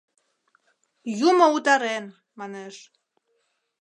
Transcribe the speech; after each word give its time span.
Юмо 1.29 1.45
утарен, 1.55 2.05
манеш. 2.39 2.75